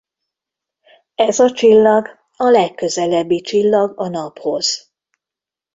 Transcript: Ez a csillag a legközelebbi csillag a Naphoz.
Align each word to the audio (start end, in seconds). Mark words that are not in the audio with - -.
Ez 1.15 1.39
a 1.39 1.51
csillag 1.51 2.07
a 2.37 2.43
legközelebbi 2.49 3.41
csillag 3.41 3.93
a 3.99 4.07
Naphoz. 4.07 4.93